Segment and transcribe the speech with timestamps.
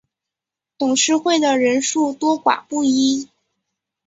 [0.79, 3.29] 董事会的人数多寡不一。